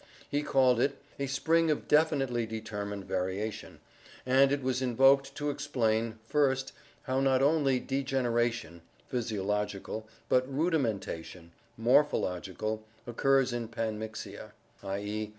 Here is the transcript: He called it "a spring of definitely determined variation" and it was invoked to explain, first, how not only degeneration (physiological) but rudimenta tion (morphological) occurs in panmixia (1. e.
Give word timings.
He 0.27 0.41
called 0.41 0.79
it 0.79 0.97
"a 1.19 1.27
spring 1.27 1.69
of 1.69 1.87
definitely 1.87 2.47
determined 2.47 3.05
variation" 3.05 3.81
and 4.25 4.51
it 4.51 4.63
was 4.63 4.81
invoked 4.81 5.35
to 5.35 5.51
explain, 5.51 6.17
first, 6.25 6.71
how 7.03 7.19
not 7.19 7.43
only 7.43 7.79
degeneration 7.79 8.81
(physiological) 9.07 10.07
but 10.27 10.51
rudimenta 10.51 11.23
tion 11.23 11.51
(morphological) 11.77 12.83
occurs 13.05 13.53
in 13.53 13.67
panmixia 13.67 14.53
(1. 14.79 14.99
e. 15.01 15.29